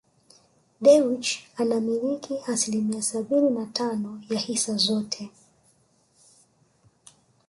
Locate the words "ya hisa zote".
4.29-5.29